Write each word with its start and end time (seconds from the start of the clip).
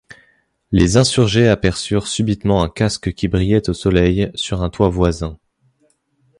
Les 0.71 0.97
insurgés 0.97 1.47
aperçurent 1.47 2.07
subitement 2.07 2.63
un 2.63 2.69
casque 2.69 3.13
qui 3.13 3.27
brillait 3.27 3.69
au 3.69 3.73
soleil 3.73 4.31
sur 4.33 4.63
un 4.63 4.71
toit 4.71 4.89
voisin. 4.89 5.37